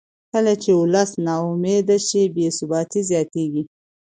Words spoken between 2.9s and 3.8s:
زیاتېږي